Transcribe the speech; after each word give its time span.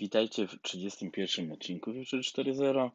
Witajcie 0.00 0.46
w 0.46 0.62
31 0.62 1.52
odcinku 1.52 1.92
Future 1.92 2.20
4.0. 2.20 2.90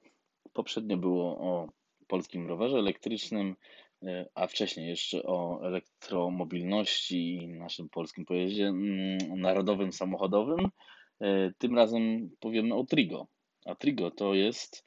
Poprzednio 0.53 0.97
było 0.97 1.37
o 1.37 1.69
polskim 2.07 2.47
rowerze 2.47 2.77
elektrycznym, 2.77 3.55
e, 4.03 4.25
a 4.35 4.47
wcześniej 4.47 4.87
jeszcze 4.89 5.23
o 5.23 5.59
elektromobilności 5.67 7.35
i 7.35 7.47
naszym 7.47 7.89
polskim 7.89 8.25
pojeździe 8.25 8.67
mm, 8.67 9.17
narodowym 9.41 9.91
samochodowym. 9.91 10.69
E, 11.21 11.51
tym 11.57 11.75
razem 11.75 12.29
powiemy 12.39 12.75
o 12.75 12.83
Trigo. 12.83 13.27
A 13.65 13.75
Trigo 13.75 14.11
to 14.11 14.33
jest 14.33 14.83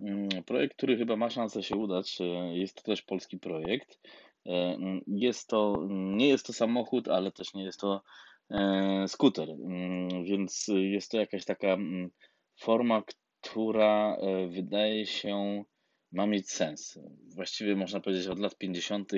mm, 0.00 0.28
projekt, 0.46 0.76
który 0.76 0.96
chyba 0.96 1.16
ma 1.16 1.30
szansę 1.30 1.62
się 1.62 1.76
udać. 1.76 2.20
E, 2.20 2.24
jest 2.58 2.76
to 2.76 2.82
też 2.82 3.02
polski 3.02 3.38
projekt. 3.38 3.98
Jest 5.06 5.48
to, 5.48 5.86
nie 5.90 6.28
jest 6.28 6.46
to 6.46 6.52
samochód, 6.52 7.08
ale 7.08 7.32
też 7.32 7.54
nie 7.54 7.64
jest 7.64 7.80
to 7.80 8.02
skuter. 9.06 9.50
Mm, 9.50 10.24
więc 10.24 10.66
jest 10.68 11.10
to 11.10 11.16
jakaś 11.18 11.44
taka 11.44 11.68
mm, 11.68 12.10
forma, 12.60 13.02
która 13.40 14.16
e, 14.16 14.48
wydaje 14.48 15.06
się 15.06 15.64
ma 16.12 16.26
mieć 16.26 16.50
sens. 16.50 16.98
Właściwie 17.34 17.76
można 17.76 18.00
powiedzieć 18.00 18.26
od 18.26 18.38
lat 18.38 18.58
50. 18.58 19.12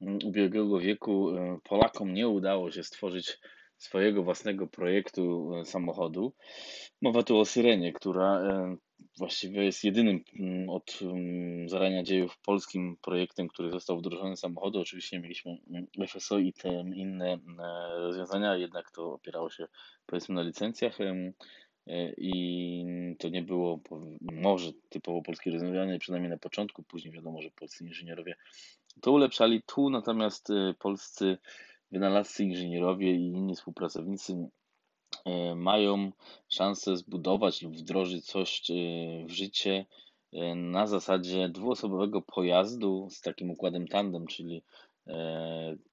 Mm, 0.00 0.18
ubiegłego 0.24 0.78
wieku 0.78 1.36
e, 1.36 1.58
Polakom 1.64 2.14
nie 2.14 2.28
udało 2.28 2.70
się 2.70 2.82
stworzyć 2.82 3.38
swojego 3.78 4.22
własnego 4.22 4.66
projektu 4.66 5.50
samochodu. 5.64 6.34
Mowa 7.02 7.22
tu 7.22 7.38
o 7.38 7.44
Syrenie, 7.44 7.92
która 7.92 8.42
właściwie 9.18 9.64
jest 9.64 9.84
jedynym 9.84 10.24
mm, 10.38 10.68
od 10.68 10.98
mm, 11.02 11.68
zarania 11.68 12.02
dziejów 12.02 12.38
polskim 12.38 12.96
projektem, 13.02 13.48
który 13.48 13.70
został 13.70 13.98
wdrożony 13.98 14.36
samochodu. 14.36 14.80
Oczywiście 14.80 15.20
mieliśmy 15.20 15.58
mm, 15.70 15.86
FSO 16.08 16.38
i 16.38 16.52
te 16.52 16.68
inne 16.94 17.38
rozwiązania, 17.96 18.56
jednak 18.56 18.90
to 18.90 19.12
opierało 19.12 19.50
się 19.50 19.66
powiedzmy 20.06 20.34
na 20.34 20.42
licencjach 20.42 20.98
e, 21.00 21.32
i 22.16 22.84
to 23.18 23.28
nie 23.28 23.42
było 23.42 23.80
może 24.20 24.72
typowo 24.88 25.22
polskie 25.22 25.50
rozwiązanie, 25.50 25.98
przynajmniej 25.98 26.30
na 26.30 26.38
początku, 26.38 26.82
później 26.82 27.14
wiadomo, 27.14 27.42
że 27.42 27.50
polscy 27.50 27.84
inżynierowie 27.84 28.34
to 29.00 29.12
ulepszali. 29.12 29.62
Tu 29.66 29.90
natomiast 29.90 30.50
e, 30.50 30.74
polscy 30.78 31.38
wynalazcy, 31.92 32.44
inżynierowie 32.44 33.12
i 33.14 33.26
inni 33.26 33.54
współpracownicy 33.54 34.48
mają 35.56 36.12
szansę 36.48 36.96
zbudować 36.96 37.62
lub 37.62 37.76
wdrożyć 37.76 38.26
coś 38.26 38.70
e, 38.70 38.74
w 39.26 39.30
życie 39.30 39.86
e, 40.32 40.54
na 40.54 40.86
zasadzie 40.86 41.48
dwuosobowego 41.48 42.22
pojazdu 42.22 43.08
z 43.10 43.20
takim 43.20 43.50
układem 43.50 43.88
tandem, 43.88 44.26
czyli 44.26 44.62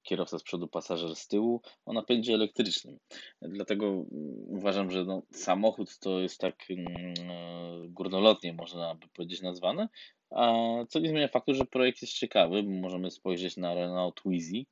kierowca 0.02 0.38
z 0.38 0.42
przodu, 0.42 0.68
pasażer 0.68 1.16
z 1.16 1.28
tyłu, 1.28 1.60
o 1.86 1.92
napędzie 1.92 2.34
elektrycznym. 2.34 2.98
Dlatego 3.42 4.04
uważam, 4.46 4.90
że 4.90 5.04
no, 5.04 5.22
samochód 5.32 5.98
to 5.98 6.20
jest 6.20 6.40
tak 6.40 6.56
mm, 6.70 7.14
górnolotnie, 7.92 8.52
można 8.52 8.94
by 8.94 9.08
powiedzieć, 9.08 9.42
nazwane, 9.42 9.88
a 10.30 10.54
co 10.88 10.98
nie 10.98 11.08
zmienia 11.08 11.28
faktu, 11.28 11.54
że 11.54 11.64
projekt 11.64 12.02
jest 12.02 12.14
ciekawy, 12.14 12.62
bo 12.62 12.70
możemy 12.70 13.10
spojrzeć 13.10 13.56
na 13.56 13.74
Renault 13.74 14.14
Twizy, 14.22 14.64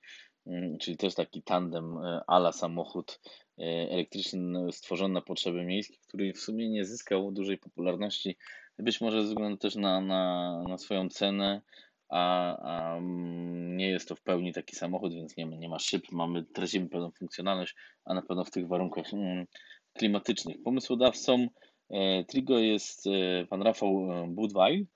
czyli 0.81 0.97
też 0.97 1.15
taki 1.15 1.43
tandem 1.43 1.99
ala 2.27 2.53
samochód 2.53 3.21
E, 3.59 3.91
elektryczny 3.91 4.73
stworzony 4.73 5.15
na 5.15 5.21
potrzeby 5.21 5.65
miejskie, 5.65 5.97
który 6.09 6.33
w 6.33 6.41
sumie 6.41 6.69
nie 6.69 6.85
zyskał 6.85 7.33
dużej 7.33 7.59
popularności, 7.59 8.37
być 8.79 9.01
może 9.01 9.23
ze 9.23 9.29
względu 9.29 9.57
też 9.57 9.75
na, 9.75 10.01
na, 10.01 10.63
na 10.69 10.79
swoją 10.79 11.09
cenę, 11.09 11.63
a, 12.09 12.57
a 12.57 12.97
mm, 12.97 13.77
nie 13.77 13.89
jest 13.89 14.09
to 14.09 14.15
w 14.15 14.23
pełni 14.23 14.53
taki 14.53 14.77
samochód, 14.77 15.15
więc 15.15 15.37
nie 15.37 15.45
nie 15.45 15.69
ma 15.69 15.79
szyb, 15.79 16.03
mamy, 16.13 16.45
tracimy 16.45 16.89
pewną 16.89 17.11
funkcjonalność, 17.11 17.75
a 18.05 18.15
na 18.15 18.23
pewno 18.23 18.45
w 18.45 18.51
tych 18.51 18.69
warunkach 18.69 19.15
mm, 19.15 19.47
klimatycznych. 19.93 20.57
Pomysłodawcą 20.65 21.47
e, 21.91 22.25
Trigo 22.25 22.59
jest 22.59 23.07
e, 23.07 23.47
pan 23.47 23.63
Rafał 23.63 24.09
Budwaj 24.29 24.87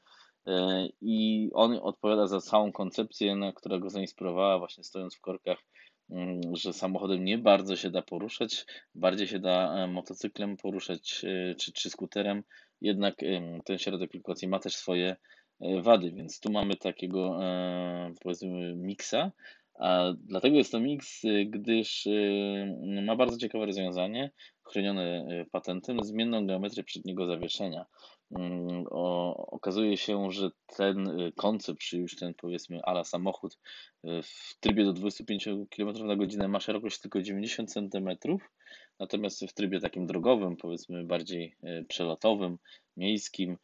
i 1.00 1.50
on 1.54 1.78
odpowiada 1.82 2.26
za 2.26 2.40
całą 2.40 2.72
koncepcję, 2.72 3.36
na 3.36 3.52
która 3.52 3.78
go 3.78 3.90
zainspirowała 3.90 4.58
właśnie 4.58 4.84
stojąc 4.84 5.17
w 5.17 5.20
korkach 5.20 5.58
Mm, 6.12 6.40
że 6.56 6.72
samochodem 6.72 7.24
nie 7.24 7.39
bardzo 7.39 7.77
się 7.77 7.90
da 7.90 8.02
poruszać, 8.02 8.67
bardziej 8.94 9.27
się 9.27 9.39
da 9.39 9.74
e, 9.74 9.86
motocyklem 9.86 10.56
poruszać 10.56 11.24
e, 11.24 11.55
czy, 11.55 11.72
czy 11.72 11.90
skuterem, 11.90 12.42
jednak 12.80 13.14
ten 13.64 13.78
środek 13.78 14.14
lokomocji 14.14 14.48
ma 14.48 14.58
też 14.58 14.77
swoje 14.77 15.17
e, 15.61 15.83
wady, 15.83 16.12
więc 16.12 16.40
tu 16.40 16.52
mamy 16.52 16.77
takiego 16.77 17.38
powiedzmy 18.22 18.74
miksa, 18.77 19.33
a 19.78 20.12
dlatego 20.24 20.56
jest 20.56 20.72
to 20.72 20.80
miks, 20.80 21.22
gdyż 21.46 22.08
ma 23.02 23.17
bardzo 23.17 23.38
ciekawe 23.38 23.67
rozwiązanie, 23.67 24.30
chronione 24.62 25.27
patentem, 25.52 26.05
zmienną 26.05 26.46
geometrię 26.46 26.84
przedniego 26.84 27.27
zawieszenia. 27.27 27.86
Mm, 28.36 28.84
o, 28.90 29.36
okazuje 29.46 29.96
się, 29.96 30.30
że 30.30 30.50
ten 30.76 31.20
y, 31.20 31.32
koncept, 31.36 31.80
czy 31.80 31.98
już 31.98 32.16
ten 32.16 32.34
powiedzmy 32.34 32.80
ala 32.82 33.04
samochód 33.04 33.58
y, 34.04 34.22
w 34.22 34.56
trybie 34.60 34.84
do 34.84 34.92
25 34.92 35.48
km 35.76 36.06
na 36.06 36.16
godzinę 36.16 36.48
ma 36.48 36.60
szerokość 36.60 37.00
tylko 37.00 37.22
90 37.22 37.72
cm, 37.72 38.08
natomiast 39.00 39.44
w 39.48 39.54
trybie 39.54 39.80
takim 39.80 40.06
drogowym, 40.06 40.56
powiedzmy 40.56 41.04
bardziej 41.04 41.56
y, 41.64 41.84
przelotowym, 41.88 42.58
miejskim, 42.96 43.56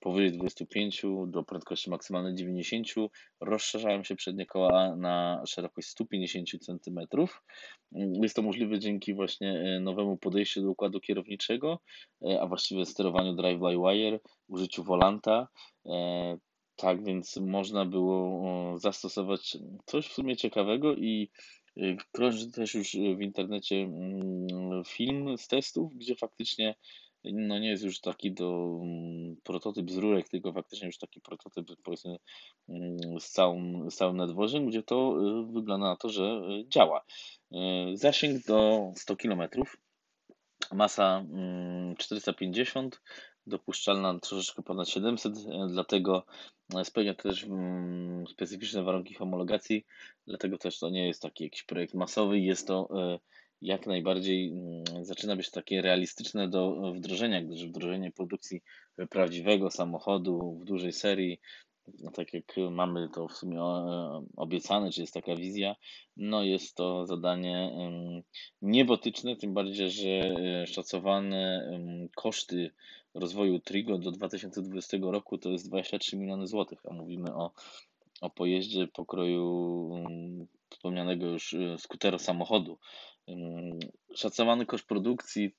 powyżej 0.00 0.32
25 0.32 1.02
do 1.26 1.42
prędkości 1.42 1.90
maksymalnej 1.90 2.34
90 2.34 2.88
rozszerzają 3.40 4.04
się 4.04 4.16
przednie 4.16 4.46
koła 4.46 4.96
na 4.96 5.42
szerokość 5.46 5.88
150 5.88 6.48
cm. 6.50 7.00
Jest 7.92 8.36
to 8.36 8.42
możliwe 8.42 8.78
dzięki 8.78 9.14
właśnie 9.14 9.52
e, 9.52 9.80
nowemu 9.80 10.16
podejściu 10.16 10.62
do 10.62 10.70
układu 10.70 11.00
kierowniczego, 11.00 11.78
e, 12.28 12.40
a 12.40 12.46
właściwie 12.46 12.86
sterowaniu 12.86 13.34
drive-by-wire, 13.34 14.20
użyciu 14.48 14.84
volanta. 14.84 15.48
Tak 16.76 17.04
więc 17.04 17.36
można 17.36 17.84
było 17.86 18.78
zastosować 18.78 19.56
coś 19.86 20.06
w 20.08 20.12
sumie 20.12 20.36
ciekawego 20.36 20.94
i 20.94 21.30
krąży 22.12 22.50
też 22.50 22.74
już 22.74 22.92
w 22.92 23.20
internecie 23.20 23.76
mm, 23.76 24.84
film 24.86 25.38
z 25.38 25.48
testów, 25.48 25.96
gdzie 25.96 26.16
faktycznie 26.16 26.74
no 27.32 27.58
nie 27.58 27.68
jest 27.68 27.84
już 27.84 28.00
taki 28.00 28.32
do 28.32 28.78
mm, 28.82 29.36
prototyp 29.44 29.90
z 29.90 29.96
rurek, 29.96 30.28
tylko 30.28 30.52
faktycznie 30.52 30.86
już 30.86 30.98
taki 30.98 31.20
prototyp 31.20 31.66
powiedzmy 31.82 32.16
mm, 32.68 33.20
z, 33.20 33.30
całym, 33.30 33.90
z 33.90 33.96
całym 33.96 34.16
nadwoziem, 34.16 34.66
gdzie 34.66 34.82
to 34.82 35.16
y, 35.40 35.52
wygląda 35.52 35.88
na 35.88 35.96
to, 35.96 36.08
że 36.08 36.22
y, 36.22 36.68
działa. 36.68 37.04
Y, 37.52 37.96
zasięg 37.96 38.44
do 38.44 38.90
100 38.94 39.16
km, 39.16 39.42
masa 40.72 41.24
450, 41.98 42.94
mm, 42.94 43.16
dopuszczalna 43.46 44.18
troszeczkę 44.18 44.62
ponad 44.62 44.88
700, 44.88 45.32
dlatego 45.68 46.26
spełnia 46.84 47.14
też 47.14 47.46
specyficzne 48.30 48.82
warunki 48.82 49.14
homologacji, 49.14 49.86
dlatego 50.26 50.58
też 50.58 50.78
to 50.78 50.90
nie 50.90 51.06
jest 51.06 51.22
taki 51.22 51.44
jakiś 51.44 51.62
projekt 51.62 51.94
masowy, 51.94 52.38
jest 52.38 52.66
to 52.66 52.88
jak 53.62 53.86
najbardziej 53.86 54.52
mm, 54.52 55.04
zaczyna 55.04 55.36
być 55.36 55.50
takie 55.50 55.82
realistyczne 55.82 56.48
do 56.48 56.92
wdrożenia, 56.92 57.42
gdyż 57.42 57.66
wdrożenie 57.66 58.12
produkcji 58.12 58.62
prawdziwego 59.10 59.70
samochodu 59.70 60.58
w 60.60 60.64
dużej 60.64 60.92
serii, 60.92 61.40
no 61.98 62.10
tak 62.10 62.34
jak 62.34 62.44
mamy 62.70 63.08
to 63.14 63.28
w 63.28 63.32
sumie 63.32 63.62
obiecane, 64.36 64.90
czy 64.90 65.00
jest 65.00 65.14
taka 65.14 65.36
wizja, 65.36 65.76
no 66.16 66.42
jest 66.42 66.74
to 66.74 67.06
zadanie 67.06 67.72
niebotyczne, 68.62 69.36
tym 69.36 69.54
bardziej, 69.54 69.90
że 69.90 70.08
e, 70.10 70.66
szacowane 70.66 71.70
koszty 72.16 72.70
rozwoju 73.14 73.58
Trigo 73.58 73.98
do 73.98 74.10
2020 74.10 74.96
roku 75.00 75.38
to 75.38 75.50
jest 75.50 75.68
23 75.68 76.16
miliony 76.16 76.46
złotych, 76.46 76.78
a 76.90 76.94
mówimy 76.94 77.34
o, 77.34 77.52
o 78.20 78.30
pojeździe 78.30 78.86
pokroju 78.86 79.90
wspomnianego 80.70 81.26
już 81.26 81.54
e, 81.54 81.78
skutera 81.78 82.18
samochodu. 82.18 82.78
Szacowany 84.14 84.66
koszt 84.66 84.86
produkcji 84.86 85.54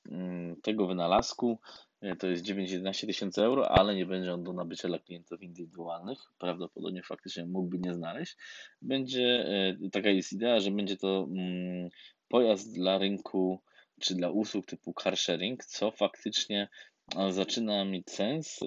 tego 0.63 0.87
wynalazku 0.87 1.59
e, 2.01 2.15
to 2.15 2.27
jest 2.27 2.45
9-11 2.45 3.07
tysięcy 3.07 3.43
euro, 3.43 3.71
ale 3.71 3.95
nie 3.95 4.05
będzie 4.05 4.33
on 4.33 4.43
do 4.43 4.53
nabycia 4.53 4.87
dla 4.87 4.99
klientów 4.99 5.41
indywidualnych. 5.41 6.19
Prawdopodobnie 6.37 7.03
faktycznie 7.03 7.45
mógłby 7.45 7.79
nie 7.79 7.93
znaleźć. 7.93 8.37
Będzie, 8.81 9.45
e, 9.85 9.89
taka 9.89 10.09
jest 10.09 10.33
idea, 10.33 10.59
że 10.59 10.71
będzie 10.71 10.97
to 10.97 11.27
pojazd 12.27 12.73
dla 12.73 12.97
rynku 12.97 13.61
czy 14.01 14.15
dla 14.15 14.29
usług 14.29 14.65
typu 14.65 14.93
car 15.03 15.17
sharing, 15.17 15.65
co 15.65 15.91
faktycznie 15.91 16.69
zaczyna 17.29 17.85
mieć 17.85 18.09
sens. 18.09 18.59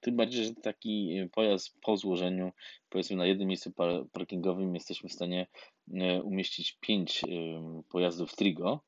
Tym 0.00 0.16
bardziej, 0.16 0.44
że 0.44 0.54
taki 0.54 1.20
pojazd 1.32 1.80
po 1.80 1.96
złożeniu, 1.96 2.52
powiedzmy 2.88 3.16
na 3.16 3.26
jednym 3.26 3.48
miejscu 3.48 3.72
parkingowym, 4.12 4.74
jesteśmy 4.74 5.08
w 5.08 5.12
stanie 5.12 5.42
e, 5.42 5.46
umieścić 6.22 6.78
pięć 6.80 7.22
pojazdów 7.88 8.36
Trigo 8.36 8.80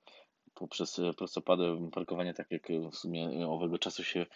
poprzez 0.57 0.99
e, 0.99 1.13
prostopadłe 1.13 1.91
parkowanie, 1.91 2.35
tak 2.35 2.51
jak 2.51 2.69
w 2.93 2.97
sumie 2.97 3.49
owego 3.49 3.79
czasu 3.79 4.05
się 4.05 4.27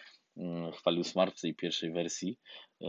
chwalił 0.73 1.03
Smart 1.03 1.37
w 1.37 1.41
tej 1.41 1.55
pierwszej 1.55 1.91
wersji. 1.91 2.39
E, 2.81 2.87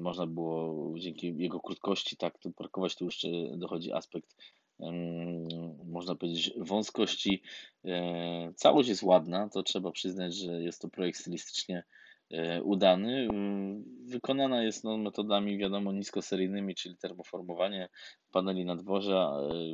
można 0.00 0.26
było 0.26 0.94
dzięki 0.98 1.36
jego 1.36 1.60
krótkości 1.60 2.16
tak 2.16 2.38
parkować, 2.56 2.96
tu 2.96 3.04
jeszcze 3.04 3.28
dochodzi 3.56 3.92
aspekt 3.92 4.36
można 5.86 6.14
powiedzieć, 6.14 6.52
wąskości. 6.56 7.42
E, 7.84 8.52
całość 8.56 8.88
jest 8.88 9.02
ładna, 9.02 9.48
to 9.48 9.62
trzeba 9.62 9.90
przyznać, 9.92 10.36
że 10.36 10.62
jest 10.62 10.82
to 10.82 10.88
projekt 10.88 11.18
stylistycznie 11.18 11.76
e, 11.78 11.84
udany. 12.62 13.28
Wykonana 14.04 14.62
jest 14.62 14.84
no, 14.84 14.96
metodami, 14.96 15.58
wiadomo, 15.58 15.92
niskoseryjnymi, 15.92 16.74
czyli 16.74 16.96
termoformowanie 16.96 17.88
paneli 18.32 18.64
nadwozia. 18.64 19.32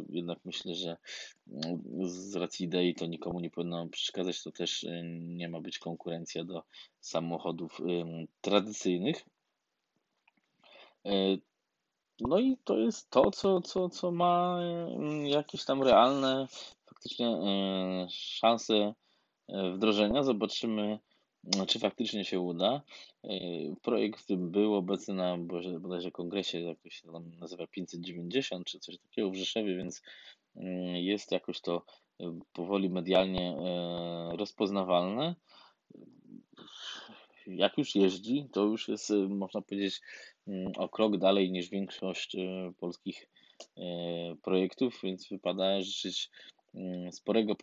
Jednak 0.08 0.38
myślę, 0.44 0.74
że 0.74 0.96
z 2.02 2.36
racji 2.36 2.66
idei 2.66 2.94
to 2.94 3.06
nikomu 3.06 3.40
nie 3.40 3.50
powinno 3.50 3.88
przeszkadzać. 3.88 4.42
To 4.42 4.52
też 4.52 4.86
nie 5.20 5.48
ma 5.48 5.60
być 5.60 5.78
konkurencja 5.78 6.44
do 6.44 6.62
samochodów 7.00 7.80
tradycyjnych. 8.40 9.24
No 12.20 12.38
i 12.38 12.56
to 12.64 12.78
jest 12.78 13.10
to, 13.10 13.30
co, 13.30 13.60
co, 13.60 13.88
co 13.88 14.10
ma 14.10 14.58
mm, 14.60 15.26
jakieś 15.26 15.64
tam 15.64 15.82
realne 15.82 16.46
faktycznie 16.86 17.26
e, 17.26 18.06
szanse 18.10 18.94
e, 19.48 19.70
wdrożenia. 19.70 20.22
Zobaczymy, 20.22 20.82
mm, 20.82 20.98
czy 21.66 21.78
faktycznie 21.78 22.24
się 22.24 22.40
uda. 22.40 22.82
E, 23.24 23.30
projekt 23.82 24.34
był 24.34 24.74
obecny 24.74 25.14
na 25.14 25.38
bodajże 25.80 26.10
kongresie, 26.10 26.60
jakoś 26.60 26.94
się 26.94 27.12
tam 27.12 27.30
nazywa 27.38 27.66
590 27.66 28.66
czy 28.66 28.78
coś 28.78 28.98
takiego 28.98 29.30
w 29.30 29.34
Rzeszowie, 29.36 29.76
więc 29.76 30.02
mm, 30.56 30.96
jest 30.96 31.32
jakoś 31.32 31.60
to 31.60 31.84
powoli 32.52 32.90
medialnie 32.90 33.56
rozpoznawalne 34.32 35.34
jak 37.46 37.78
już 37.78 37.94
jeździ, 37.94 38.48
to 38.52 38.64
już 38.64 38.88
jest, 38.88 39.10
można 39.28 39.62
powiedzieć, 39.62 40.00
mm, 40.46 40.72
o 40.76 40.88
krok 40.88 41.16
dalej 41.16 41.50
niż 41.52 41.68
większość 41.68 42.36
polskich 42.78 43.28
projektów, 44.42 45.00
więc 45.02 45.28
wypada 45.28 45.80
życzyć 45.80 46.30
sporego 47.10 47.54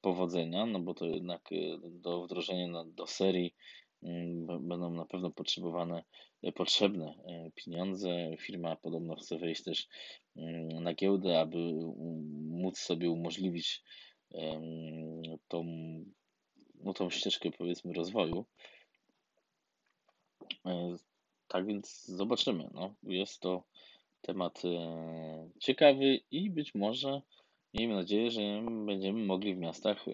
powodzenia, 0.00 0.66
no 0.66 0.80
bo 0.80 0.94
to 0.94 1.06
jednak 1.06 1.48
do 1.90 2.24
wdrożenia 2.24 2.84
do 2.84 3.06
serii 3.06 3.54
mm, 4.02 4.68
będą 4.68 4.90
na 4.90 5.04
pewno 5.04 5.30
potrzebowane, 5.30 6.04
potrzebne 6.54 7.14
pieniądze. 7.54 8.36
Firma 8.38 8.76
podobno 8.76 9.16
chce 9.16 9.38
wejść 9.38 9.62
też 9.62 9.88
na 10.80 10.94
giełdę, 10.94 11.40
aby 11.40 11.58
móc 12.50 12.78
sobie 12.78 13.10
umożliwić 13.10 13.82
tą, 15.48 15.64
no, 16.84 16.94
tą 16.94 17.10
ścieżkę 17.10 17.50
powiedzmy 17.50 17.92
rozwoju. 17.92 18.44
E, 20.66 20.96
tak 21.48 21.66
więc 21.66 22.04
zobaczymy. 22.04 22.70
No, 22.74 22.94
jest 23.02 23.40
to 23.40 23.64
temat 24.20 24.62
e, 24.64 25.50
ciekawy 25.60 26.20
i 26.30 26.50
być 26.50 26.74
może 26.74 27.22
miejmy 27.74 27.94
nadzieję, 27.94 28.30
że 28.30 28.40
będziemy 28.86 29.24
mogli 29.24 29.54
w 29.54 29.58
miastach 29.58 30.04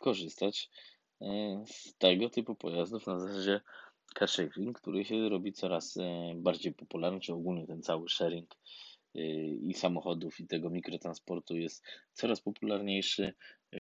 korzystać 0.00 0.70
e, 1.20 1.62
z 1.66 1.96
tego 1.98 2.30
typu 2.30 2.54
pojazdów 2.54 3.06
na 3.06 3.20
zasadzie 3.20 3.60
carsharing, 4.18 4.80
który 4.80 5.04
się 5.04 5.28
robi 5.28 5.52
coraz 5.52 5.98
bardziej 6.34 6.74
popularny, 6.74 7.20
czy 7.20 7.32
ogólnie 7.32 7.66
ten 7.66 7.82
cały 7.82 8.08
sharing 8.08 8.54
i 9.62 9.74
samochodów 9.74 10.40
i 10.40 10.46
tego 10.46 10.70
mikrotransportu 10.70 11.56
jest 11.56 11.84
coraz 12.12 12.40
popularniejszy, 12.40 13.34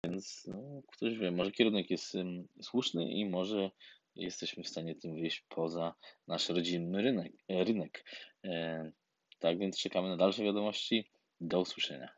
więc 0.03 0.47
no, 0.47 0.81
ktoś 0.87 1.17
wie, 1.17 1.31
może 1.31 1.51
kierunek 1.51 1.89
jest 1.89 2.17
słuszny 2.61 3.11
i 3.11 3.29
może 3.29 3.71
jesteśmy 4.15 4.63
w 4.63 4.69
stanie 4.69 4.95
tym 4.95 5.15
wyjść 5.15 5.45
poza 5.49 5.93
nasz 6.27 6.49
rodzinny 6.49 7.01
rynek. 7.01 7.33
rynek. 7.49 8.05
E, 8.43 8.91
tak 9.39 9.57
więc 9.57 9.77
czekamy 9.77 10.09
na 10.09 10.17
dalsze 10.17 10.43
wiadomości. 10.43 11.11
Do 11.43 11.59
usłyszenia. 11.59 12.09